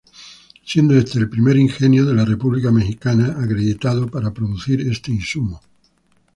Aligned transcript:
Siendo 0.65 0.95
este 0.97 1.19
el 1.19 1.29
primer 1.29 1.57
ingenio 1.57 2.07
de 2.07 2.15
la 2.15 2.25
República 2.25 2.71
Mexicana 2.71 3.35
acreditado 3.39 4.07
para 4.09 4.33
producir 4.33 4.81
este 4.91 5.11
insumo. 5.11 5.61